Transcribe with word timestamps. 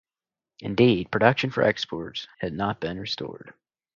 Indeed, 0.61 1.11
production 1.11 1.51
for 1.51 1.61
exports 1.61 2.27
had 2.39 2.53
not 2.53 2.79
been 2.79 2.99
restored. 2.99 3.53